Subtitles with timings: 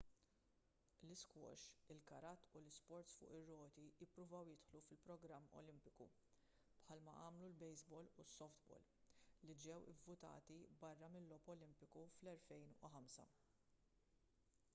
[1.07, 1.65] l-isquash
[1.95, 8.89] il-karate u l-isports fuq ir-roti ppruvaw jidħlu fil-programm olimpiku bħalma għamlu l-baseball u s-softball
[9.49, 13.29] li ġew ivvutati barra mill-logħob olimpiku fl-2005